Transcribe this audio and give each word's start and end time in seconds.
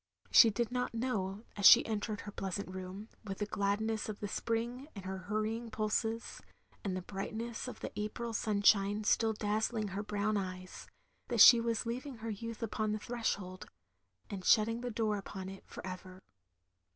She 0.31 0.49
did 0.49 0.71
not 0.71 0.95
know, 0.95 1.43
as 1.55 1.67
she 1.67 1.85
entered 1.85 2.21
her 2.21 2.31
pleasant 2.31 2.73
room, 2.73 3.07
with 3.23 3.37
the 3.37 3.45
gladness 3.45 4.09
of 4.09 4.19
the 4.19 4.27
spring 4.27 4.87
in 4.95 5.03
her 5.03 5.19
hur 5.29 5.43
rying 5.43 5.69
ptdses, 5.69 6.41
and 6.83 6.97
the 6.97 7.03
brightness 7.03 7.67
of 7.67 7.81
the 7.81 7.91
April 7.95 8.33
sun 8.33 8.63
shine 8.63 9.03
still 9.03 9.33
dazzling 9.33 9.89
her 9.89 10.01
brown 10.01 10.37
eyes, 10.37 10.87
that 11.27 11.39
she 11.39 11.61
was 11.61 11.85
leaving 11.85 12.15
her 12.17 12.31
youth 12.31 12.63
upon 12.63 12.93
the 12.93 12.97
threshold— 12.97 13.67
^and 14.31 14.43
shut 14.43 14.65
ting 14.65 14.81
the 14.81 14.89
door 14.89 15.17
upon 15.19 15.49
it, 15.49 15.63
for 15.67 15.85
ever. 15.85 16.23